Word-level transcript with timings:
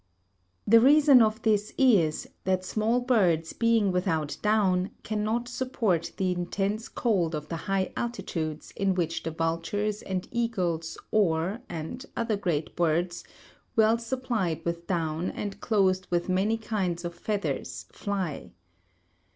The 0.65 0.79
reason 0.79 1.21
of 1.21 1.43
this 1.43 1.75
is 1.77 2.27
that 2.43 2.65
small 2.65 3.01
birds 3.01 3.53
being 3.53 3.91
without 3.91 4.35
down 4.41 4.89
cannot 5.03 5.47
support 5.47 6.13
the 6.17 6.31
intense 6.31 6.89
cold 6.89 7.35
of 7.35 7.49
the 7.49 7.55
high 7.69 7.93
altitudes 7.95 8.73
in 8.75 8.95
which 8.95 9.21
the 9.21 9.29
vultures 9.29 10.01
and 10.01 10.27
eagles 10.31 10.97
or 11.11 11.61
and 11.69 12.03
other 12.17 12.35
great 12.35 12.75
birds, 12.75 13.23
well 13.75 13.99
supplied 13.99 14.65
with 14.65 14.87
down 14.87 15.29
and 15.29 15.59
clothed 15.61 16.07
with 16.09 16.27
many 16.29 16.57
kinds 16.57 17.05
of 17.05 17.13
feathers, 17.13 17.85
[fly]. 17.91 18.53